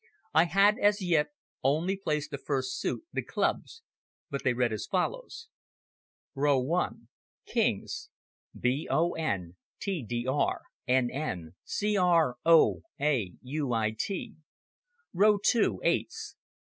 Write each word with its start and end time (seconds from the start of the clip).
I 0.33 0.45
had, 0.45 0.79
as 0.79 1.03
yet, 1.03 1.27
only 1.63 1.95
placed 1.95 2.31
the 2.31 2.39
first 2.39 2.81
suite, 2.81 3.03
the 3.13 3.21
clubs, 3.21 3.83
but 4.31 4.43
they 4.43 4.51
read 4.55 4.73
as 4.73 4.87
follows: 4.87 5.47
King. 7.45 7.85
B 8.59 8.87
O 8.89 9.11
N 9.11 9.57
T 9.79 10.03
D 10.03 10.25
R 10.25 10.61
N 10.87 11.11
N 11.11 11.53
C 11.63 11.97
R 11.97 12.35
O 12.43 12.81
A 12.99 13.33
U 13.43 13.73
I 13.73 13.91
T 13.95 14.33
Eight. 15.83 16.07